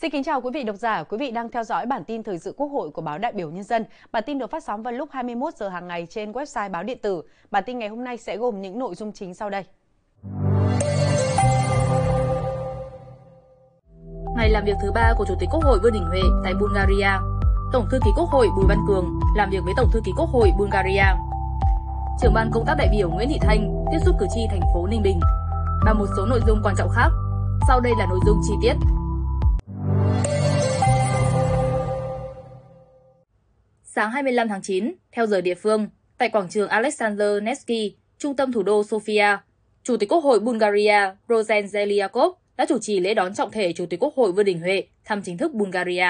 Xin 0.00 0.10
kính 0.10 0.24
chào 0.24 0.40
quý 0.40 0.50
vị 0.54 0.64
độc 0.64 0.76
giả, 0.76 1.02
quý 1.02 1.16
vị 1.18 1.30
đang 1.30 1.50
theo 1.50 1.64
dõi 1.64 1.86
bản 1.86 2.04
tin 2.04 2.22
thời 2.22 2.38
sự 2.38 2.54
Quốc 2.56 2.66
hội 2.66 2.90
của 2.90 3.02
báo 3.02 3.18
Đại 3.18 3.32
biểu 3.32 3.50
Nhân 3.50 3.64
dân. 3.64 3.84
Bản 4.12 4.22
tin 4.26 4.38
được 4.38 4.50
phát 4.50 4.64
sóng 4.64 4.82
vào 4.82 4.92
lúc 4.92 5.08
21 5.12 5.54
giờ 5.54 5.68
hàng 5.68 5.88
ngày 5.88 6.06
trên 6.10 6.32
website 6.32 6.70
báo 6.70 6.82
điện 6.82 6.98
tử. 7.02 7.22
Bản 7.50 7.62
tin 7.66 7.78
ngày 7.78 7.88
hôm 7.88 8.04
nay 8.04 8.16
sẽ 8.16 8.36
gồm 8.36 8.62
những 8.62 8.78
nội 8.78 8.94
dung 8.94 9.12
chính 9.12 9.34
sau 9.34 9.50
đây. 9.50 9.64
Ngày 14.36 14.50
làm 14.50 14.64
việc 14.64 14.76
thứ 14.82 14.92
ba 14.92 15.12
của 15.18 15.24
Chủ 15.28 15.34
tịch 15.40 15.48
Quốc 15.52 15.64
hội 15.64 15.78
Vương 15.82 15.92
Đình 15.92 16.04
Huệ 16.08 16.20
tại 16.44 16.52
Bulgaria. 16.60 17.10
Tổng 17.72 17.86
thư 17.90 17.98
ký 18.04 18.10
Quốc 18.16 18.28
hội 18.28 18.48
Bùi 18.56 18.64
Văn 18.68 18.78
Cường 18.88 19.20
làm 19.36 19.50
việc 19.50 19.60
với 19.64 19.74
Tổng 19.76 19.90
thư 19.92 20.00
ký 20.04 20.12
Quốc 20.16 20.28
hội 20.28 20.50
Bulgaria. 20.58 21.06
Trưởng 22.22 22.34
ban 22.34 22.50
công 22.52 22.64
tác 22.66 22.74
đại 22.78 22.88
biểu 22.92 23.10
Nguyễn 23.10 23.28
Thị 23.28 23.38
Thanh 23.40 23.86
tiếp 23.92 23.98
xúc 24.06 24.14
cử 24.20 24.26
tri 24.34 24.40
thành 24.50 24.62
phố 24.74 24.86
Ninh 24.86 25.02
Bình 25.02 25.20
và 25.86 25.92
một 25.92 26.06
số 26.16 26.26
nội 26.26 26.40
dung 26.46 26.60
quan 26.64 26.74
trọng 26.78 26.90
khác. 26.90 27.08
Sau 27.68 27.80
đây 27.80 27.92
là 27.98 28.06
nội 28.06 28.20
dung 28.26 28.40
chi 28.48 28.54
tiết. 28.62 28.74
Sáng 33.98 34.10
25 34.10 34.48
tháng 34.48 34.62
9, 34.62 34.94
theo 35.12 35.26
giờ 35.26 35.40
địa 35.40 35.54
phương, 35.54 35.88
tại 36.18 36.28
quảng 36.28 36.48
trường 36.48 36.68
Alexander 36.68 37.42
Nevsky, 37.42 37.96
trung 38.18 38.36
tâm 38.36 38.52
thủ 38.52 38.62
đô 38.62 38.82
Sofia, 38.82 39.38
Chủ 39.82 39.96
tịch 39.96 40.08
Quốc 40.12 40.24
hội 40.24 40.40
Bulgaria 40.40 41.14
Rosen 41.28 41.66
Zeliakov 41.66 42.32
đã 42.56 42.66
chủ 42.68 42.78
trì 42.78 43.00
lễ 43.00 43.14
đón 43.14 43.34
trọng 43.34 43.50
thể 43.50 43.72
Chủ 43.72 43.86
tịch 43.86 44.02
Quốc 44.02 44.14
hội 44.16 44.32
Vương 44.32 44.44
Đình 44.44 44.60
Huệ 44.60 44.82
thăm 45.04 45.22
chính 45.22 45.38
thức 45.38 45.52
Bulgaria. 45.52 46.06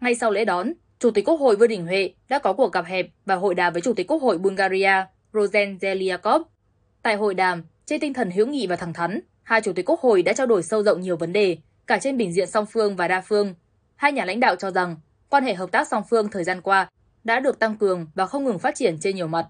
Ngay 0.00 0.14
sau 0.14 0.30
lễ 0.30 0.44
đón, 0.44 0.72
Chủ 0.98 1.10
tịch 1.10 1.24
Quốc 1.28 1.40
hội 1.40 1.56
Vương 1.56 1.68
Đình 1.68 1.86
Huệ 1.86 2.10
đã 2.28 2.38
có 2.38 2.52
cuộc 2.52 2.72
gặp 2.72 2.84
hẹp 2.84 3.06
và 3.26 3.34
hội 3.34 3.54
đàm 3.54 3.72
với 3.72 3.82
Chủ 3.82 3.92
tịch 3.92 4.06
Quốc 4.10 4.22
hội 4.22 4.38
Bulgaria 4.38 5.04
Rosen 5.32 5.76
Zeliakov. 5.76 6.42
Tại 7.02 7.16
hội 7.16 7.34
đàm, 7.34 7.62
trên 7.86 8.00
tinh 8.00 8.14
thần 8.14 8.30
hữu 8.30 8.46
nghị 8.46 8.66
và 8.66 8.76
thẳng 8.76 8.92
thắn, 8.92 9.20
hai 9.42 9.60
chủ 9.60 9.72
tịch 9.72 9.88
Quốc 9.88 10.00
hội 10.00 10.22
đã 10.22 10.32
trao 10.32 10.46
đổi 10.46 10.62
sâu 10.62 10.82
rộng 10.82 11.00
nhiều 11.00 11.16
vấn 11.16 11.32
đề, 11.32 11.56
cả 11.86 11.98
trên 11.98 12.16
bình 12.16 12.32
diện 12.32 12.50
song 12.50 12.66
phương 12.72 12.96
và 12.96 13.08
đa 13.08 13.20
phương. 13.20 13.54
Hai 13.96 14.12
nhà 14.12 14.24
lãnh 14.24 14.40
đạo 14.40 14.56
cho 14.56 14.70
rằng 14.70 14.96
quan 15.30 15.44
hệ 15.44 15.54
hợp 15.54 15.70
tác 15.72 15.88
song 15.88 16.02
phương 16.10 16.28
thời 16.28 16.44
gian 16.44 16.60
qua 16.60 16.88
đã 17.24 17.40
được 17.40 17.58
tăng 17.58 17.76
cường 17.76 18.06
và 18.14 18.26
không 18.26 18.44
ngừng 18.44 18.58
phát 18.58 18.74
triển 18.74 18.98
trên 19.00 19.16
nhiều 19.16 19.26
mặt. 19.26 19.46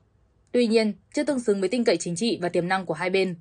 Tuy 0.52 0.66
nhiên, 0.66 0.92
chưa 1.14 1.24
tương 1.24 1.40
xứng 1.40 1.60
với 1.60 1.68
tin 1.68 1.84
cậy 1.84 1.96
chính 1.96 2.16
trị 2.16 2.38
và 2.42 2.48
tiềm 2.48 2.68
năng 2.68 2.86
của 2.86 2.94
hai 2.94 3.10
bên. 3.10 3.36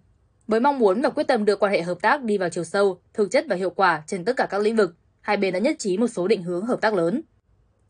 Với 0.48 0.60
mong 0.60 0.80
muốn 0.80 1.02
và 1.02 1.10
quyết 1.10 1.28
tâm 1.28 1.46
đưa 1.46 1.56
quan 1.56 1.72
hệ 1.72 1.82
hợp 1.82 1.98
tác 2.02 2.24
đi 2.24 2.38
vào 2.38 2.50
chiều 2.50 2.64
sâu, 2.64 3.00
thực 3.14 3.32
chất 3.32 3.46
và 3.50 3.56
hiệu 3.56 3.70
quả 3.70 4.04
trên 4.08 4.26
tất 4.26 4.38
cả 4.38 4.48
các 4.50 4.62
lĩnh 4.62 4.76
vực, 4.76 4.96
hai 5.22 5.38
bên 5.38 5.54
đã 5.54 5.60
nhất 5.60 5.76
trí 5.80 5.98
một 5.98 6.08
số 6.08 6.28
định 6.28 6.44
hướng 6.44 6.66
hợp 6.66 6.82
tác 6.82 6.94
lớn. 6.94 7.22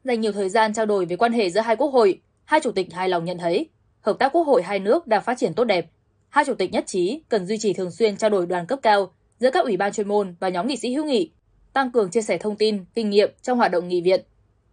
Dành 0.04 0.22
nhiều 0.22 0.32
thời 0.32 0.50
gian 0.50 0.74
trao 0.74 0.86
đổi 0.86 1.06
về 1.06 1.16
quan 1.16 1.34
hệ 1.34 1.50
giữa 1.50 1.62
hai 1.62 1.76
quốc 1.76 1.88
hội, 1.88 2.22
hai 2.46 2.60
chủ 2.64 2.72
tịch 2.72 2.94
hài 2.94 3.10
lòng 3.10 3.26
nhận 3.26 3.38
thấy 3.38 3.70
hợp 4.02 4.20
tác 4.20 4.30
quốc 4.36 4.44
hội 4.44 4.64
hai 4.64 4.80
nước 4.80 5.08
đang 5.08 5.24
phát 5.24 5.38
triển 5.38 5.54
tốt 5.54 5.64
đẹp. 5.64 5.92
Hai 6.30 6.46
chủ 6.46 6.54
tịch 6.54 6.72
nhất 6.72 6.84
trí 6.88 7.22
cần 7.30 7.46
duy 7.46 7.58
trì 7.58 7.74
thường 7.74 7.92
xuyên 7.92 8.18
trao 8.18 8.30
đổi 8.30 8.46
đoàn 8.46 8.66
cấp 8.66 8.80
cao 8.82 9.12
giữa 9.40 9.52
các 9.52 9.64
ủy 9.64 9.78
ban 9.78 9.94
chuyên 9.94 10.08
môn 10.08 10.36
và 10.40 10.50
nhóm 10.50 10.68
nghị 10.68 10.78
sĩ 10.78 10.94
hữu 10.94 11.06
nghị, 11.06 11.32
tăng 11.74 11.92
cường 11.92 12.12
chia 12.12 12.22
sẻ 12.22 12.38
thông 12.38 12.56
tin, 12.56 12.86
kinh 12.96 13.10
nghiệm 13.10 13.32
trong 13.42 13.58
hoạt 13.58 13.72
động 13.72 13.88
nghị 13.88 14.02
viện, 14.02 14.22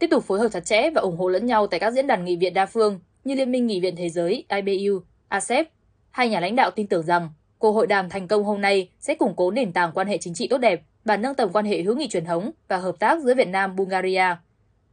tiếp 0.01 0.11
tục 0.11 0.25
phối 0.25 0.39
hợp 0.39 0.49
chặt 0.49 0.65
chẽ 0.65 0.91
và 0.91 1.01
ủng 1.01 1.17
hộ 1.17 1.29
lẫn 1.29 1.47
nhau 1.47 1.67
tại 1.67 1.81
các 1.81 1.91
diễn 1.91 2.07
đàn 2.07 2.25
nghị 2.25 2.37
viện 2.37 2.55
đa 2.55 2.67
phương 2.67 3.01
như 3.25 3.35
Liên 3.35 3.53
minh 3.53 3.67
Nghị 3.67 3.81
viện 3.81 3.97
Thế 3.97 4.09
giới 4.09 4.45
IBU, 4.49 5.01
ASEP. 5.29 5.69
Hai 6.11 6.29
nhà 6.29 6.41
lãnh 6.41 6.57
đạo 6.57 6.71
tin 6.71 6.87
tưởng 6.87 7.03
rằng 7.03 7.29
cuộc 7.59 7.73
hội 7.73 7.87
đàm 7.87 8.09
thành 8.09 8.29
công 8.29 8.45
hôm 8.45 8.61
nay 8.61 8.89
sẽ 9.01 9.15
củng 9.15 9.35
cố 9.37 9.51
nền 9.51 9.73
tảng 9.73 9.93
quan 9.95 10.07
hệ 10.07 10.19
chính 10.19 10.35
trị 10.35 10.49
tốt 10.49 10.59
đẹp 10.59 10.83
và 11.05 11.17
nâng 11.17 11.35
tầm 11.35 11.53
quan 11.53 11.65
hệ 11.65 11.83
hữu 11.83 11.97
nghị 11.97 12.09
truyền 12.09 12.25
thống 12.25 12.51
và 12.69 12.77
hợp 12.77 12.99
tác 12.99 13.23
giữa 13.23 13.35
Việt 13.35 13.49
Nam 13.49 13.77
Bulgaria. 13.77 14.25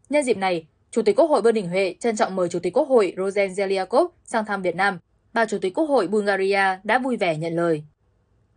Nhân 0.09 0.23
dịp 0.23 0.37
này, 0.37 0.65
Chủ 0.91 1.01
tịch 1.01 1.15
Quốc 1.15 1.29
hội 1.29 1.41
Vương 1.41 1.53
Đình 1.53 1.67
Huệ 1.67 1.95
trân 1.99 2.15
trọng 2.15 2.35
mời 2.35 2.49
Chủ 2.49 2.59
tịch 2.59 2.73
Quốc 2.73 2.87
hội 2.89 3.13
Rosen 3.17 3.51
Zeliakov 3.51 4.07
sang 4.25 4.45
thăm 4.45 4.61
Việt 4.61 4.75
Nam. 4.75 4.99
Bà 5.33 5.45
Chủ 5.45 5.57
tịch 5.61 5.73
Quốc 5.73 5.85
hội 5.85 6.07
Bulgaria 6.07 6.79
đã 6.83 6.99
vui 6.99 7.17
vẻ 7.17 7.37
nhận 7.37 7.55
lời. 7.55 7.83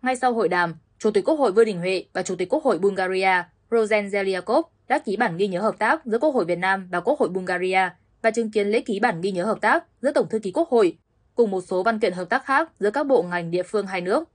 Ngay 0.03 0.17
sau 0.17 0.33
hội 0.33 0.49
đàm, 0.49 0.75
Chủ 0.99 1.11
tịch 1.11 1.25
Quốc 1.25 1.39
hội 1.39 1.53
Vương 1.53 1.65
Đình 1.65 1.79
Huệ 1.79 2.05
và 2.13 2.23
Chủ 2.23 2.35
tịch 2.37 2.49
Quốc 2.49 2.65
hội 2.65 2.79
Bulgaria 2.79 3.43
Rosen 3.71 4.07
Zeliakov 4.07 4.63
đã 4.91 4.99
ký 4.99 5.17
bản 5.17 5.37
ghi 5.37 5.49
nhớ 5.49 5.61
hợp 5.61 5.79
tác 5.79 6.07
giữa 6.07 6.19
Quốc 6.19 6.35
hội 6.35 6.45
Việt 6.45 6.59
Nam 6.59 6.89
và 6.91 7.01
Quốc 7.01 7.19
hội 7.19 7.29
Bulgaria 7.29 7.81
và 8.23 8.31
chứng 8.31 8.51
kiến 8.51 8.69
lễ 8.69 8.81
ký 8.81 9.01
bản 9.01 9.21
ghi 9.21 9.33
nhớ 9.33 9.45
hợp 9.45 9.61
tác 9.61 9.85
giữa 10.03 10.13
Tổng 10.13 10.29
thư 10.29 10.39
ký 10.39 10.53
Quốc 10.53 10.69
hội 10.69 10.99
cùng 11.35 11.51
một 11.51 11.61
số 11.61 11.83
văn 11.83 11.99
kiện 11.99 12.13
hợp 12.13 12.25
tác 12.25 12.45
khác 12.45 12.71
giữa 12.81 12.91
các 12.91 13.07
bộ 13.07 13.23
ngành 13.23 13.51
địa 13.51 13.63
phương 13.63 13.87
hai 13.87 14.01
nước. 14.01 14.29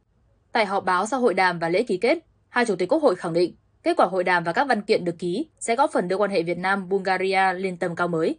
Tại 0.52 0.66
họp 0.66 0.86
báo 0.86 1.06
sau 1.06 1.20
hội 1.20 1.34
đàm 1.34 1.60
và 1.60 1.70
lễ 1.70 1.84
ký 1.84 1.98
kết, 1.98 2.18
hai 2.50 2.66
chủ 2.66 2.76
tịch 2.76 2.92
Quốc 2.92 3.04
hội 3.04 3.16
khẳng 3.16 3.34
định 3.34 3.56
kết 3.84 3.98
quả 3.98 4.06
hội 4.06 4.24
đàm 4.24 4.44
và 4.44 4.54
các 4.54 4.68
văn 4.68 4.82
kiện 4.82 5.06
được 5.06 5.20
ký 5.20 5.46
sẽ 5.60 5.76
góp 5.76 5.92
phần 5.94 6.08
đưa 6.08 6.18
quan 6.18 6.32
hệ 6.32 6.44
Việt 6.44 6.58
Nam 6.58 6.90
Bulgaria 6.90 7.54
lên 7.54 7.78
tầm 7.78 7.96
cao 7.96 8.08
mới. 8.08 8.36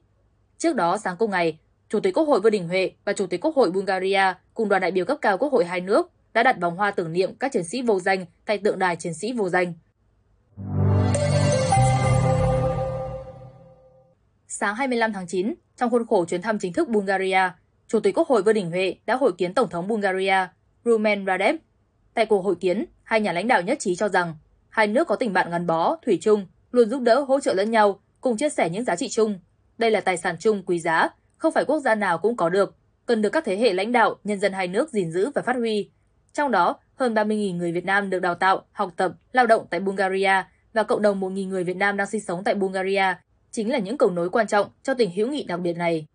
Trước 0.59 0.76
đó 0.76 0.99
sáng 0.99 1.16
cùng 1.19 1.31
ngày, 1.31 1.59
Chủ 1.88 2.00
tịch 2.00 2.15
Quốc 2.15 2.25
hội 2.25 2.41
Vương 2.41 2.53
Đình 2.53 2.69
Huệ 2.69 2.91
và 3.05 3.12
Chủ 3.12 3.26
tịch 3.26 3.41
Quốc 3.41 3.56
hội 3.56 3.71
Bulgaria 3.71 4.34
cùng 4.55 4.69
đoàn 4.69 4.82
đại 4.82 4.91
biểu 4.91 5.05
cấp 5.05 5.19
cao 5.21 5.38
Quốc 5.38 5.53
hội 5.53 5.65
hai 5.65 5.81
nước 5.81 6.10
đã 6.34 6.43
đặt 6.43 6.56
vòng 6.60 6.76
hoa 6.76 6.91
tưởng 6.91 7.12
niệm 7.12 7.34
các 7.34 7.53
chiến 7.53 7.65
sĩ 7.65 7.82
vô 7.82 8.00
danh 8.00 8.26
tại 8.44 8.59
tượng 8.59 8.78
đài 8.78 8.97
chiến 8.97 9.15
sĩ 9.15 9.32
vô 9.32 9.49
danh. 9.49 9.72
Sáng 14.59 14.75
25 14.75 15.12
tháng 15.12 15.27
9, 15.27 15.55
trong 15.77 15.91
khuôn 15.91 16.06
khổ 16.06 16.25
chuyến 16.25 16.43
thăm 16.43 16.59
chính 16.59 16.72
thức 16.72 16.89
Bulgaria, 16.89 17.41
Chủ 17.89 18.00
tịch 18.00 18.19
Quốc 18.19 18.28
hội 18.28 18.43
Vương 18.43 18.55
Đình 18.55 18.71
Huệ 18.71 18.94
đã 19.06 19.17
hội 19.17 19.33
kiến 19.39 19.55
Tổng 19.55 19.69
thống 19.69 19.89
Bulgaria 19.89 20.34
Rumen 20.84 21.27
Radev. 21.27 21.56
Tại 22.15 22.27
cuộc 22.27 22.43
hội 22.43 22.55
kiến, 22.61 22.84
hai 23.03 23.21
nhà 23.21 23.33
lãnh 23.33 23.49
đạo 23.49 23.62
nhất 23.62 23.78
trí 23.81 23.97
cho 23.97 24.09
rằng 24.09 24.34
hai 24.69 24.87
nước 24.87 25.09
có 25.09 25.17
tình 25.17 25.33
bạn 25.33 25.50
gắn 25.50 25.67
bó, 25.67 25.97
thủy 26.06 26.19
chung, 26.21 26.47
luôn 26.72 26.89
giúp 26.89 27.03
đỡ, 27.03 27.21
hỗ 27.21 27.41
trợ 27.41 27.55
lẫn 27.55 27.71
nhau, 27.71 28.00
cùng 28.21 28.37
chia 28.37 28.49
sẻ 28.49 28.71
những 28.71 28.84
giá 28.84 28.97
trị 28.97 29.09
chung. 29.09 29.39
Đây 29.78 29.91
là 29.91 30.00
tài 30.00 30.17
sản 30.17 30.37
chung 30.41 30.62
quý 30.67 30.81
giá, 30.81 31.09
không 31.37 31.53
phải 31.53 31.65
quốc 31.65 31.81
gia 31.81 31.94
nào 31.94 32.19
cũng 32.19 32.37
có 32.37 32.49
được, 32.49 32.77
cần 33.06 33.23
được 33.23 33.31
các 33.31 33.44
thế 33.44 33.56
hệ 33.56 33.73
lãnh 33.73 33.93
đạo, 33.93 34.17
nhân 34.25 34.41
dân 34.41 34.53
hai 34.53 34.69
nước 34.69 34.91
gìn 34.91 35.11
giữ 35.12 35.31
và 35.34 35.43
phát 35.43 35.56
huy. 35.56 35.91
Trong 36.33 36.50
đó, 36.50 36.81
hơn 36.94 37.15
30.000 37.15 37.56
người 37.56 37.73
Việt 37.73 37.84
Nam 37.84 38.11
được 38.11 38.19
đào 38.19 38.34
tạo, 38.34 38.62
học 38.73 38.93
tập, 38.97 39.12
lao 39.33 39.47
động 39.47 39.67
tại 39.71 39.81
Bulgaria 39.81 40.43
và 40.73 40.83
cộng 40.83 41.03
đồng 41.03 41.21
1.000 41.21 41.49
người 41.49 41.65
Việt 41.65 41.77
Nam 41.77 41.97
đang 41.97 42.06
sinh 42.06 42.21
sống 42.21 42.44
tại 42.44 42.55
Bulgaria 42.55 43.15
chính 43.56 43.72
là 43.72 43.78
những 43.78 43.99
cầu 43.99 44.11
nối 44.11 44.31
quan 44.31 44.47
trọng 44.47 44.71
cho 44.83 44.94
tình 44.94 45.11
hữu 45.11 45.28
nghị 45.28 45.44
đặc 45.44 45.61
biệt 45.61 45.72
này. 45.72 46.06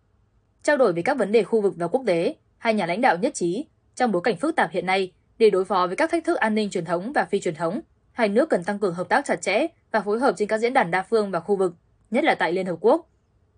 Trao 0.62 0.76
đổi 0.76 0.92
về 0.92 1.02
các 1.02 1.18
vấn 1.18 1.32
đề 1.32 1.42
khu 1.42 1.60
vực 1.60 1.74
và 1.76 1.88
quốc 1.88 2.02
tế, 2.06 2.34
hai 2.58 2.74
nhà 2.74 2.86
lãnh 2.86 3.00
đạo 3.00 3.16
nhất 3.16 3.34
trí, 3.34 3.64
trong 3.94 4.12
bối 4.12 4.22
cảnh 4.24 4.36
phức 4.36 4.56
tạp 4.56 4.70
hiện 4.70 4.86
nay, 4.86 5.12
để 5.38 5.50
đối 5.50 5.64
phó 5.64 5.86
với 5.86 5.96
các 5.96 6.10
thách 6.10 6.24
thức 6.24 6.38
an 6.38 6.54
ninh 6.54 6.70
truyền 6.70 6.84
thống 6.84 7.12
và 7.12 7.24
phi 7.24 7.40
truyền 7.40 7.54
thống, 7.54 7.80
hai 8.12 8.28
nước 8.28 8.50
cần 8.50 8.64
tăng 8.64 8.78
cường 8.78 8.94
hợp 8.94 9.08
tác 9.08 9.24
chặt 9.24 9.42
chẽ 9.42 9.66
và 9.92 10.00
phối 10.00 10.18
hợp 10.18 10.34
trên 10.36 10.48
các 10.48 10.58
diễn 10.58 10.72
đàn 10.72 10.90
đa 10.90 11.02
phương 11.02 11.30
và 11.30 11.40
khu 11.40 11.56
vực, 11.56 11.74
nhất 12.10 12.24
là 12.24 12.34
tại 12.34 12.52
Liên 12.52 12.66
Hợp 12.66 12.76
Quốc. 12.80 13.10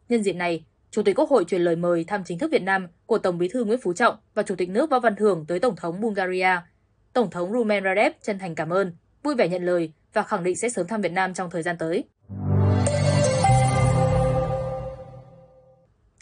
Nhân 0.09 0.23
dịp 0.23 0.33
này, 0.33 0.65
Chủ 0.91 1.03
tịch 1.03 1.19
Quốc 1.19 1.31
hội 1.31 1.45
truyền 1.45 1.63
lời 1.63 1.77
mời 1.77 2.05
thăm 2.05 2.25
chính 2.25 2.39
thức 2.39 2.51
Việt 2.53 2.63
Nam 2.63 2.89
của 3.07 3.19
Tổng 3.19 3.39
bí 3.39 3.49
thư 3.49 3.65
Nguyễn 3.65 3.81
Phú 3.83 3.93
Trọng 3.93 4.17
và 4.35 4.43
Chủ 4.43 4.55
tịch 4.55 4.69
nước 4.69 4.91
Võ 4.91 5.01
Văn 5.01 5.17
Thưởng 5.17 5.45
tới 5.49 5.61
Tổng 5.61 5.77
thống 5.77 6.01
Bulgaria. 6.01 6.57
Tổng 7.13 7.31
thống 7.31 7.53
Rumen 7.53 7.85
Radev 7.85 8.13
chân 8.23 8.39
thành 8.39 8.55
cảm 8.55 8.73
ơn, 8.73 8.93
vui 9.23 9.35
vẻ 9.35 9.49
nhận 9.49 9.65
lời 9.65 9.93
và 10.13 10.23
khẳng 10.23 10.45
định 10.45 10.57
sẽ 10.57 10.69
sớm 10.69 10.87
thăm 10.87 11.01
Việt 11.01 11.13
Nam 11.13 11.35
trong 11.35 11.51
thời 11.51 11.63
gian 11.63 11.79
tới. 11.79 12.05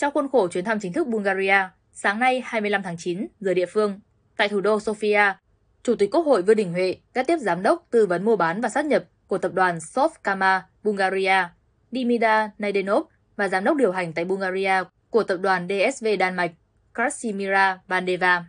Trong 0.03 0.13
khuôn 0.15 0.29
khổ 0.29 0.49
chuyến 0.49 0.65
thăm 0.65 0.81
chính 0.81 0.93
thức 0.93 1.07
Bulgaria, 1.07 1.57
sáng 1.93 2.19
nay 2.19 2.43
25 2.45 2.83
tháng 2.83 2.97
9 2.99 3.27
giờ 3.41 3.55
địa 3.55 3.67
phương, 3.67 4.01
tại 4.37 4.49
thủ 4.49 4.61
đô 4.61 4.79
Sofia, 4.79 5.35
Chủ 5.83 5.95
tịch 5.95 6.11
Quốc 6.13 6.27
hội 6.27 6.43
Vương 6.43 6.57
Đình 6.57 6.73
Huệ 6.73 6.97
đã 7.15 7.23
tiếp 7.23 7.37
giám 7.41 7.63
đốc 7.63 7.87
tư 7.91 8.07
vấn 8.07 8.25
mua 8.25 8.37
bán 8.37 8.61
và 8.61 8.69
sát 8.69 8.87
nhập 8.87 9.05
của 9.27 9.39
tập 9.39 9.53
đoàn 9.55 9.81
Sovkama 9.81 10.67
Bulgaria, 10.83 11.49
Dimida 11.93 12.51
Naidenov 12.59 13.07
và 13.37 13.49
giám 13.49 13.65
đốc 13.65 13.77
điều 13.77 13.93
hành 13.93 14.13
tại 14.13 14.25
Bulgaria 14.25 14.73
của 15.11 15.23
tập 15.23 15.37
đoàn 15.37 15.69
DSV 15.69 16.07
Đan 16.19 16.37
Mạch, 16.37 16.53
Krasimira 16.95 17.79
Bandeva. 17.89 18.45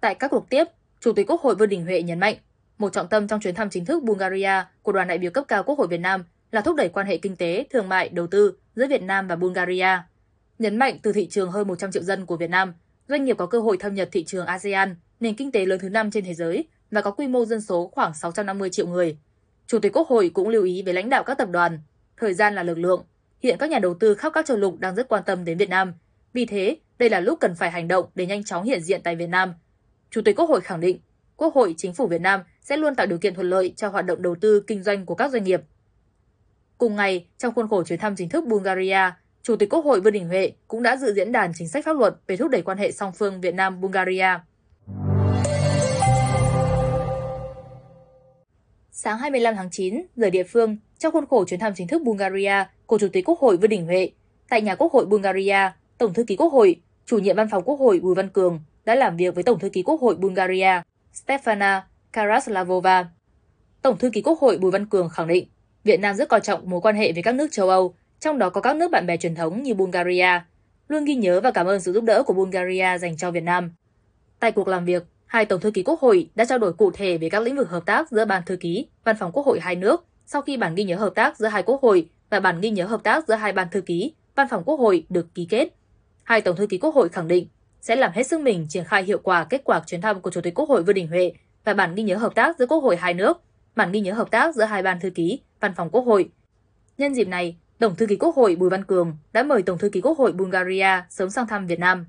Tại 0.00 0.14
các 0.14 0.28
cuộc 0.28 0.50
tiếp, 0.50 0.64
Chủ 1.00 1.12
tịch 1.12 1.26
Quốc 1.30 1.40
hội 1.40 1.54
Vương 1.54 1.68
Đình 1.68 1.84
Huệ 1.84 2.02
nhấn 2.02 2.20
mạnh, 2.20 2.36
một 2.78 2.92
trọng 2.92 3.08
tâm 3.08 3.28
trong 3.28 3.40
chuyến 3.40 3.54
thăm 3.54 3.70
chính 3.70 3.84
thức 3.84 4.02
Bulgaria 4.02 4.64
của 4.82 4.92
đoàn 4.92 5.08
đại 5.08 5.18
biểu 5.18 5.30
cấp 5.30 5.44
cao 5.48 5.62
Quốc 5.62 5.78
hội 5.78 5.88
Việt 5.88 6.00
Nam 6.00 6.24
là 6.50 6.60
thúc 6.60 6.76
đẩy 6.76 6.88
quan 6.88 7.06
hệ 7.06 7.16
kinh 7.18 7.36
tế, 7.36 7.66
thương 7.70 7.88
mại, 7.88 8.08
đầu 8.08 8.26
tư 8.26 8.58
giữa 8.76 8.86
Việt 8.86 9.02
Nam 9.02 9.28
và 9.28 9.36
Bulgaria. 9.36 9.98
Nhấn 10.58 10.76
mạnh 10.76 10.98
từ 11.02 11.12
thị 11.12 11.28
trường 11.28 11.50
hơn 11.50 11.68
100 11.68 11.92
triệu 11.92 12.02
dân 12.02 12.26
của 12.26 12.36
Việt 12.36 12.50
Nam, 12.50 12.74
doanh 13.08 13.24
nghiệp 13.24 13.36
có 13.38 13.46
cơ 13.46 13.60
hội 13.60 13.76
thâm 13.76 13.94
nhập 13.94 14.08
thị 14.12 14.24
trường 14.24 14.46
ASEAN, 14.46 14.96
nền 15.20 15.34
kinh 15.34 15.52
tế 15.52 15.66
lớn 15.66 15.78
thứ 15.80 15.88
năm 15.88 16.10
trên 16.10 16.24
thế 16.24 16.34
giới 16.34 16.64
và 16.90 17.00
có 17.00 17.10
quy 17.10 17.28
mô 17.28 17.44
dân 17.44 17.60
số 17.60 17.90
khoảng 17.94 18.14
650 18.14 18.70
triệu 18.70 18.86
người. 18.86 19.18
Chủ 19.66 19.78
tịch 19.78 19.92
Quốc 19.96 20.08
hội 20.08 20.30
cũng 20.34 20.48
lưu 20.48 20.64
ý 20.64 20.82
với 20.82 20.94
lãnh 20.94 21.10
đạo 21.10 21.24
các 21.24 21.38
tập 21.38 21.48
đoàn, 21.50 21.80
thời 22.16 22.34
gian 22.34 22.54
là 22.54 22.62
lực 22.62 22.78
lượng. 22.78 23.04
Hiện 23.42 23.56
các 23.58 23.70
nhà 23.70 23.78
đầu 23.78 23.94
tư 23.94 24.14
khắp 24.14 24.32
các 24.34 24.46
châu 24.46 24.56
lục 24.56 24.78
đang 24.78 24.94
rất 24.94 25.08
quan 25.08 25.22
tâm 25.26 25.44
đến 25.44 25.58
Việt 25.58 25.68
Nam. 25.68 25.94
Vì 26.32 26.46
thế, 26.46 26.76
đây 26.98 27.10
là 27.10 27.20
lúc 27.20 27.40
cần 27.40 27.54
phải 27.54 27.70
hành 27.70 27.88
động 27.88 28.06
để 28.14 28.26
nhanh 28.26 28.44
chóng 28.44 28.64
hiện 28.64 28.80
diện 28.80 29.00
tại 29.04 29.16
Việt 29.16 29.26
Nam. 29.26 29.54
Chủ 30.10 30.20
tịch 30.24 30.36
Quốc 30.36 30.48
hội 30.48 30.60
khẳng 30.60 30.80
định, 30.80 30.98
Quốc 31.36 31.54
hội, 31.54 31.74
Chính 31.76 31.94
phủ 31.94 32.06
Việt 32.06 32.20
Nam 32.20 32.40
sẽ 32.62 32.76
luôn 32.76 32.94
tạo 32.94 33.06
điều 33.06 33.18
kiện 33.18 33.34
thuận 33.34 33.50
lợi 33.50 33.72
cho 33.76 33.88
hoạt 33.88 34.06
động 34.06 34.22
đầu 34.22 34.34
tư 34.40 34.60
kinh 34.66 34.82
doanh 34.82 35.06
của 35.06 35.14
các 35.14 35.32
doanh 35.32 35.44
nghiệp. 35.44 35.60
Cùng 36.78 36.96
ngày, 36.96 37.26
trong 37.38 37.54
khuôn 37.54 37.68
khổ 37.68 37.82
chuyến 37.84 37.98
thăm 37.98 38.16
chính 38.16 38.28
thức 38.28 38.44
Bulgaria, 38.46 39.10
Chủ 39.48 39.56
tịch 39.56 39.68
Quốc 39.70 39.84
hội 39.84 40.00
Vương 40.00 40.12
Đình 40.12 40.28
Huệ 40.28 40.52
cũng 40.68 40.82
đã 40.82 40.96
dự 40.96 41.12
diễn 41.14 41.32
đàn 41.32 41.52
chính 41.54 41.68
sách 41.68 41.84
pháp 41.84 41.96
luật 41.96 42.14
về 42.26 42.36
thúc 42.36 42.50
đẩy 42.50 42.62
quan 42.62 42.78
hệ 42.78 42.92
song 42.92 43.12
phương 43.12 43.40
Việt 43.40 43.54
Nam 43.54 43.80
Bulgaria. 43.80 44.26
Sáng 48.90 49.18
25 49.18 49.54
tháng 49.56 49.68
9 49.70 50.02
giờ 50.16 50.30
địa 50.30 50.42
phương, 50.42 50.76
trong 50.98 51.12
khuôn 51.12 51.26
khổ 51.26 51.44
chuyến 51.44 51.60
thăm 51.60 51.72
chính 51.76 51.86
thức 51.86 52.02
Bulgaria 52.02 52.64
của 52.86 52.98
Chủ 52.98 53.08
tịch 53.12 53.28
Quốc 53.28 53.38
hội 53.38 53.56
Vương 53.56 53.70
Đình 53.70 53.86
Huệ, 53.86 54.10
tại 54.48 54.62
nhà 54.62 54.74
Quốc 54.74 54.92
hội 54.92 55.06
Bulgaria, 55.06 55.70
Tổng 55.98 56.14
thư 56.14 56.24
ký 56.24 56.36
Quốc 56.36 56.52
hội, 56.52 56.76
chủ 57.06 57.18
nhiệm 57.18 57.36
văn 57.36 57.48
phòng 57.50 57.62
Quốc 57.62 57.76
hội 57.76 58.00
Bùi 58.00 58.14
Văn 58.14 58.28
Cường 58.28 58.60
đã 58.84 58.94
làm 58.94 59.16
việc 59.16 59.34
với 59.34 59.44
Tổng 59.44 59.58
thư 59.58 59.68
ký 59.68 59.82
Quốc 59.82 60.00
hội 60.00 60.16
Bulgaria 60.16 60.82
Stefana 61.14 61.80
Karaslavova. 62.12 63.06
Tổng 63.82 63.98
thư 63.98 64.10
ký 64.10 64.22
Quốc 64.22 64.40
hội 64.40 64.58
Bùi 64.58 64.70
Văn 64.70 64.86
Cường 64.86 65.08
khẳng 65.08 65.28
định 65.28 65.48
Việt 65.84 66.00
Nam 66.00 66.16
rất 66.16 66.28
coi 66.28 66.40
trọng 66.40 66.70
mối 66.70 66.80
quan 66.80 66.96
hệ 66.96 67.12
với 67.12 67.22
các 67.22 67.34
nước 67.34 67.48
châu 67.50 67.68
Âu, 67.68 67.94
trong 68.20 68.38
đó 68.38 68.50
có 68.50 68.60
các 68.60 68.76
nước 68.76 68.90
bạn 68.90 69.06
bè 69.06 69.16
truyền 69.16 69.34
thống 69.34 69.62
như 69.62 69.74
Bulgaria, 69.74 70.40
luôn 70.88 71.04
ghi 71.04 71.14
nhớ 71.14 71.40
và 71.40 71.50
cảm 71.50 71.66
ơn 71.66 71.80
sự 71.80 71.92
giúp 71.92 72.04
đỡ 72.04 72.22
của 72.22 72.32
Bulgaria 72.34 72.98
dành 72.98 73.16
cho 73.16 73.30
Việt 73.30 73.42
Nam. 73.42 73.72
Tại 74.40 74.52
cuộc 74.52 74.68
làm 74.68 74.84
việc, 74.84 75.04
hai 75.26 75.44
Tổng 75.44 75.60
thư 75.60 75.70
ký 75.70 75.82
Quốc 75.82 76.00
hội 76.00 76.30
đã 76.34 76.44
trao 76.44 76.58
đổi 76.58 76.72
cụ 76.72 76.90
thể 76.90 77.18
về 77.18 77.28
các 77.28 77.42
lĩnh 77.42 77.56
vực 77.56 77.70
hợp 77.70 77.86
tác 77.86 78.10
giữa 78.10 78.24
Ban 78.24 78.42
thư 78.46 78.56
ký, 78.56 78.86
Văn 79.04 79.16
phòng 79.18 79.32
Quốc 79.32 79.46
hội 79.46 79.60
hai 79.60 79.76
nước 79.76 80.04
sau 80.30 80.42
khi 80.42 80.56
bản 80.56 80.74
ghi 80.74 80.84
nhớ 80.84 80.96
hợp 80.96 81.12
tác 81.14 81.36
giữa 81.36 81.46
hai 81.46 81.62
quốc 81.62 81.82
hội 81.82 82.08
và 82.30 82.40
bản 82.40 82.60
ghi 82.60 82.70
nhớ 82.70 82.86
hợp 82.86 83.02
tác 83.02 83.28
giữa 83.28 83.34
hai 83.34 83.52
ban 83.52 83.68
thư 83.70 83.80
ký, 83.80 84.12
Văn 84.36 84.46
phòng 84.50 84.62
Quốc 84.64 84.76
hội 84.76 85.06
được 85.08 85.34
ký 85.34 85.46
kết. 85.50 85.68
Hai 86.24 86.40
Tổng 86.40 86.56
thư 86.56 86.66
ký 86.66 86.78
Quốc 86.78 86.94
hội 86.94 87.08
khẳng 87.08 87.28
định 87.28 87.48
sẽ 87.80 87.96
làm 87.96 88.12
hết 88.12 88.26
sức 88.26 88.40
mình 88.40 88.66
triển 88.68 88.84
khai 88.84 89.02
hiệu 89.02 89.18
quả 89.22 89.44
kết 89.44 89.60
quả 89.64 89.82
chuyến 89.86 90.00
thăm 90.00 90.20
của 90.20 90.30
Chủ 90.30 90.40
tịch 90.40 90.54
Quốc 90.54 90.68
hội 90.68 90.82
Vương 90.82 90.94
Đình 90.94 91.08
Huệ 91.08 91.32
và 91.64 91.74
bản 91.74 91.94
ghi 91.94 92.02
nhớ 92.02 92.16
hợp 92.16 92.34
tác 92.34 92.58
giữa 92.58 92.66
Quốc 92.66 92.78
hội 92.78 92.96
hai 92.96 93.14
nước, 93.14 93.42
bản 93.76 93.92
ghi 93.92 94.00
nhớ 94.00 94.12
hợp 94.12 94.30
tác 94.30 94.54
giữa 94.54 94.64
hai 94.64 94.82
ban 94.82 95.00
thư 95.00 95.10
ký, 95.10 95.40
Văn 95.60 95.72
phòng 95.76 95.90
Quốc 95.90 96.02
hội. 96.02 96.30
Nhân 96.98 97.14
dịp 97.14 97.28
này, 97.28 97.56
Tổng 97.78 97.96
thư 97.96 98.06
ký 98.06 98.16
Quốc 98.16 98.36
hội 98.36 98.56
Bùi 98.56 98.70
Văn 98.70 98.84
Cường 98.84 99.16
đã 99.32 99.42
mời 99.42 99.62
Tổng 99.62 99.78
thư 99.78 99.88
ký 99.88 100.00
Quốc 100.00 100.18
hội 100.18 100.32
Bulgaria 100.32 101.02
sớm 101.10 101.30
sang 101.30 101.46
thăm 101.46 101.66
Việt 101.66 101.78
Nam. 101.78 102.06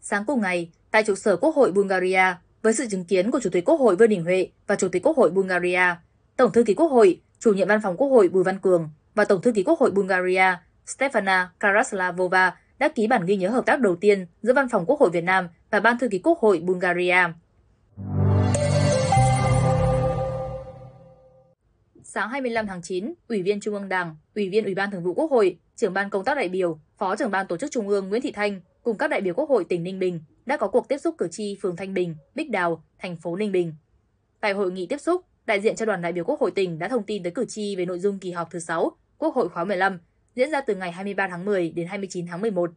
Sáng 0.00 0.24
cùng 0.26 0.40
ngày, 0.40 0.70
tại 0.90 1.04
trụ 1.04 1.14
sở 1.14 1.36
Quốc 1.36 1.54
hội 1.54 1.72
Bulgaria, 1.72 2.22
với 2.62 2.72
sự 2.72 2.86
chứng 2.90 3.04
kiến 3.04 3.30
của 3.30 3.40
Chủ 3.40 3.50
tịch 3.50 3.64
Quốc 3.64 3.80
hội 3.80 3.96
Vương 3.96 4.08
Đình 4.08 4.24
Huệ 4.24 4.48
và 4.66 4.76
Chủ 4.76 4.88
tịch 4.88 5.02
Quốc 5.02 5.16
hội 5.16 5.30
Bulgaria, 5.30 5.94
Tổng 6.36 6.52
thư 6.52 6.64
ký 6.64 6.74
Quốc 6.74 6.88
hội, 6.88 7.20
Chủ 7.38 7.52
nhiệm 7.52 7.68
Văn 7.68 7.80
phòng 7.82 7.96
Quốc 7.96 8.08
hội 8.08 8.28
Bùi 8.28 8.44
Văn 8.44 8.58
Cường 8.58 8.90
và 9.14 9.24
Tổng 9.24 9.42
thư 9.42 9.52
ký 9.52 9.62
Quốc 9.62 9.78
hội 9.80 9.90
Bulgaria 9.90 10.56
Stefana 10.86 11.46
Karaslavova 11.60 12.56
đã 12.78 12.88
ký 12.88 13.06
bản 13.06 13.26
ghi 13.26 13.36
nhớ 13.36 13.48
hợp 13.48 13.66
tác 13.66 13.80
đầu 13.80 13.96
tiên 13.96 14.26
giữa 14.42 14.52
Văn 14.52 14.68
phòng 14.68 14.86
Quốc 14.86 15.00
hội 15.00 15.10
Việt 15.10 15.24
Nam 15.24 15.48
và 15.70 15.80
Ban 15.80 15.98
thư 15.98 16.08
ký 16.08 16.18
Quốc 16.18 16.38
hội 16.38 16.60
Bulgaria. 16.60 17.24
Sáng 22.12 22.28
25 22.28 22.66
tháng 22.66 22.82
9, 22.82 23.14
Ủy 23.28 23.42
viên 23.42 23.60
Trung 23.60 23.74
ương 23.74 23.88
Đảng, 23.88 24.16
Ủy 24.34 24.48
viên 24.48 24.64
Ủy 24.64 24.74
ban 24.74 24.90
Thường 24.90 25.02
vụ 25.02 25.14
Quốc 25.14 25.30
hội, 25.30 25.58
trưởng 25.76 25.94
ban 25.94 26.10
công 26.10 26.24
tác 26.24 26.36
đại 26.36 26.48
biểu, 26.48 26.80
Phó 26.98 27.16
trưởng 27.16 27.30
ban 27.30 27.46
tổ 27.46 27.56
chức 27.56 27.70
Trung 27.70 27.88
ương 27.88 28.08
Nguyễn 28.08 28.22
Thị 28.22 28.32
Thanh 28.32 28.60
cùng 28.82 28.98
các 28.98 29.10
đại 29.10 29.20
biểu 29.20 29.34
Quốc 29.34 29.48
hội 29.48 29.64
tỉnh 29.64 29.82
Ninh 29.82 29.98
Bình 29.98 30.20
đã 30.46 30.56
có 30.56 30.68
cuộc 30.68 30.88
tiếp 30.88 30.98
xúc 30.98 31.14
cử 31.18 31.28
tri 31.30 31.58
phường 31.62 31.76
Thanh 31.76 31.94
Bình, 31.94 32.14
Bích 32.34 32.50
Đào, 32.50 32.84
thành 32.98 33.16
phố 33.16 33.36
Ninh 33.36 33.52
Bình. 33.52 33.74
Tại 34.40 34.52
hội 34.52 34.72
nghị 34.72 34.86
tiếp 34.86 35.00
xúc, 35.00 35.24
đại 35.46 35.60
diện 35.60 35.76
cho 35.76 35.86
đoàn 35.86 36.02
đại 36.02 36.12
biểu 36.12 36.24
Quốc 36.24 36.40
hội 36.40 36.50
tỉnh 36.50 36.78
đã 36.78 36.88
thông 36.88 37.02
tin 37.02 37.22
tới 37.22 37.32
cử 37.32 37.44
tri 37.48 37.76
về 37.76 37.84
nội 37.84 37.98
dung 37.98 38.18
kỳ 38.18 38.30
họp 38.30 38.50
thứ 38.50 38.58
6 38.58 38.92
Quốc 39.18 39.34
hội 39.34 39.48
khóa 39.48 39.64
15 39.64 40.00
diễn 40.34 40.50
ra 40.50 40.60
từ 40.60 40.74
ngày 40.74 40.92
23 40.92 41.28
tháng 41.28 41.44
10 41.44 41.70
đến 41.70 41.86
29 41.86 42.26
tháng 42.26 42.40
11. 42.40 42.70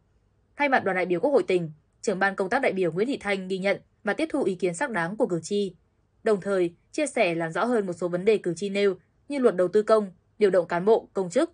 Thay 0.56 0.68
mặt 0.68 0.84
đoàn 0.84 0.96
đại 0.96 1.06
biểu 1.06 1.20
Quốc 1.20 1.30
hội 1.30 1.42
tỉnh, 1.42 1.70
trưởng 2.02 2.18
ban 2.18 2.36
công 2.36 2.50
tác 2.50 2.62
đại 2.62 2.72
biểu 2.72 2.92
Nguyễn 2.92 3.08
Thị 3.08 3.16
Thanh 3.20 3.48
ghi 3.48 3.58
nhận 3.58 3.80
và 4.04 4.12
tiếp 4.14 4.28
thu 4.32 4.42
ý 4.42 4.54
kiến 4.54 4.74
xác 4.74 4.90
đáng 4.90 5.16
của 5.16 5.26
cử 5.26 5.40
tri, 5.42 5.74
đồng 6.24 6.40
thời 6.40 6.74
chia 6.92 7.06
sẻ 7.06 7.34
làm 7.34 7.52
rõ 7.52 7.64
hơn 7.64 7.86
một 7.86 7.92
số 7.92 8.08
vấn 8.08 8.24
đề 8.24 8.38
cử 8.38 8.54
tri 8.56 8.68
nêu 8.68 8.94
như 9.28 9.38
luật 9.38 9.56
đầu 9.56 9.68
tư 9.68 9.82
công, 9.82 10.12
điều 10.38 10.50
động 10.50 10.68
cán 10.68 10.84
bộ, 10.84 11.08
công 11.12 11.30
chức. 11.30 11.52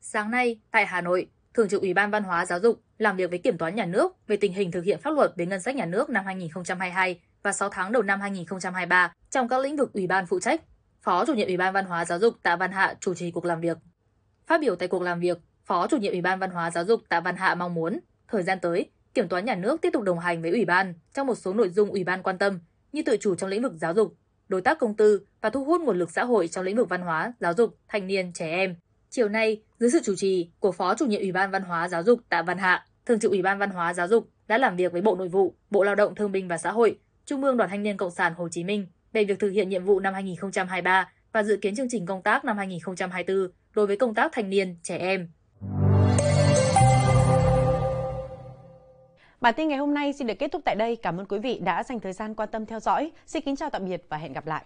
Sáng 0.00 0.30
nay, 0.30 0.60
tại 0.70 0.86
Hà 0.86 1.00
Nội, 1.00 1.28
Thường 1.54 1.68
trực 1.68 1.82
Ủy 1.82 1.94
ban 1.94 2.10
Văn 2.10 2.22
hóa 2.22 2.46
Giáo 2.46 2.60
dục 2.60 2.80
làm 2.98 3.16
việc 3.16 3.30
với 3.30 3.38
Kiểm 3.38 3.58
toán 3.58 3.74
Nhà 3.74 3.86
nước 3.86 4.26
về 4.26 4.36
tình 4.36 4.52
hình 4.52 4.70
thực 4.70 4.84
hiện 4.84 5.00
pháp 5.00 5.10
luật 5.10 5.32
về 5.36 5.46
ngân 5.46 5.60
sách 5.60 5.76
nhà 5.76 5.86
nước 5.86 6.10
năm 6.10 6.24
2022 6.24 7.20
và 7.42 7.52
6 7.52 7.68
tháng 7.68 7.92
đầu 7.92 8.02
năm 8.02 8.20
2023 8.20 9.12
trong 9.30 9.48
các 9.48 9.60
lĩnh 9.60 9.76
vực 9.76 9.92
Ủy 9.92 10.06
ban 10.06 10.26
phụ 10.26 10.40
trách. 10.40 10.60
Phó 11.00 11.26
chủ 11.26 11.34
nhiệm 11.34 11.46
Ủy 11.46 11.56
ban 11.56 11.72
Văn 11.72 11.84
hóa 11.84 12.04
Giáo 12.04 12.18
dục 12.18 12.34
Tạ 12.42 12.56
Văn 12.56 12.72
Hạ 12.72 12.94
chủ 13.00 13.14
trì 13.14 13.30
cuộc 13.30 13.44
làm 13.44 13.60
việc. 13.60 13.78
Phát 14.46 14.60
biểu 14.60 14.76
tại 14.76 14.88
cuộc 14.88 15.02
làm 15.02 15.20
việc, 15.20 15.38
Phó 15.64 15.86
chủ 15.86 15.96
nhiệm 15.96 16.12
Ủy 16.12 16.20
ban 16.20 16.38
Văn 16.38 16.50
hóa 16.50 16.70
Giáo 16.70 16.84
dục 16.84 17.00
Tạ 17.08 17.20
Văn 17.20 17.36
Hạ 17.36 17.54
mong 17.54 17.74
muốn 17.74 18.00
thời 18.28 18.42
gian 18.42 18.58
tới, 18.60 18.90
Kiểm 19.14 19.28
toán 19.28 19.44
Nhà 19.44 19.54
nước 19.54 19.80
tiếp 19.80 19.90
tục 19.92 20.02
đồng 20.02 20.18
hành 20.18 20.42
với 20.42 20.50
Ủy 20.50 20.64
ban 20.64 20.94
trong 21.14 21.26
một 21.26 21.34
số 21.34 21.54
nội 21.54 21.68
dung 21.68 21.90
Ủy 21.90 22.04
ban 22.04 22.22
quan 22.22 22.38
tâm 22.38 22.58
như 22.92 23.02
tự 23.02 23.16
chủ 23.20 23.34
trong 23.34 23.50
lĩnh 23.50 23.62
vực 23.62 23.72
giáo 23.80 23.94
dục, 23.94 24.14
đối 24.48 24.60
tác 24.60 24.78
công 24.78 24.96
tư 24.96 25.20
và 25.40 25.50
thu 25.50 25.64
hút 25.64 25.80
nguồn 25.80 25.98
lực 25.98 26.10
xã 26.10 26.24
hội 26.24 26.48
trong 26.48 26.64
lĩnh 26.64 26.76
vực 26.76 26.88
văn 26.88 27.02
hóa, 27.02 27.32
giáo 27.40 27.52
dục, 27.54 27.76
thanh 27.88 28.06
niên, 28.06 28.32
trẻ 28.32 28.50
em. 28.50 28.76
Chiều 29.10 29.28
nay, 29.28 29.62
dưới 29.78 29.90
sự 29.90 30.00
chủ 30.04 30.14
trì 30.16 30.50
của 30.58 30.72
Phó 30.72 30.94
chủ 30.94 31.06
nhiệm 31.06 31.20
Ủy 31.20 31.32
ban 31.32 31.50
Văn 31.50 31.62
hóa 31.62 31.88
Giáo 31.88 32.02
dục 32.02 32.20
Tạ 32.28 32.42
Văn 32.42 32.58
Hạ, 32.58 32.86
Thường 33.06 33.20
trực 33.20 33.30
Ủy 33.30 33.42
ban 33.42 33.58
Văn 33.58 33.70
hóa 33.70 33.94
Giáo 33.94 34.08
dục 34.08 34.28
đã 34.48 34.58
làm 34.58 34.76
việc 34.76 34.92
với 34.92 35.02
Bộ 35.02 35.16
Nội 35.16 35.28
vụ, 35.28 35.54
Bộ 35.70 35.82
Lao 35.82 35.94
động 35.94 36.14
Thương 36.14 36.32
binh 36.32 36.48
và 36.48 36.58
Xã 36.58 36.70
hội, 36.70 36.98
Trung 37.26 37.44
ương 37.44 37.56
Đoàn 37.56 37.70
Thanh 37.70 37.82
niên 37.82 37.96
Cộng 37.96 38.10
sản 38.10 38.34
Hồ 38.34 38.48
Chí 38.48 38.64
Minh 38.64 38.86
về 39.12 39.24
việc 39.24 39.38
thực 39.38 39.50
hiện 39.50 39.68
nhiệm 39.68 39.84
vụ 39.84 40.00
năm 40.00 40.14
2023 40.14 41.12
và 41.32 41.42
dự 41.42 41.56
kiến 41.56 41.76
chương 41.76 41.88
trình 41.90 42.06
công 42.06 42.22
tác 42.22 42.44
năm 42.44 42.58
2024 42.58 43.50
đối 43.74 43.86
với 43.86 43.96
công 43.96 44.14
tác 44.14 44.32
thanh 44.34 44.50
niên, 44.50 44.76
trẻ 44.82 44.98
em. 44.98 45.28
Bản 49.40 49.54
tin 49.56 49.68
ngày 49.68 49.78
hôm 49.78 49.94
nay 49.94 50.12
xin 50.12 50.26
được 50.26 50.38
kết 50.38 50.52
thúc 50.52 50.62
tại 50.64 50.74
đây. 50.74 50.96
Cảm 50.96 51.20
ơn 51.20 51.26
quý 51.26 51.38
vị 51.38 51.58
đã 51.58 51.82
dành 51.82 52.00
thời 52.00 52.12
gian 52.12 52.34
quan 52.34 52.48
tâm 52.52 52.66
theo 52.66 52.80
dõi. 52.80 53.10
Xin 53.26 53.42
kính 53.42 53.56
chào 53.56 53.70
tạm 53.70 53.84
biệt 53.84 54.02
và 54.08 54.16
hẹn 54.16 54.32
gặp 54.32 54.46
lại. 54.46 54.64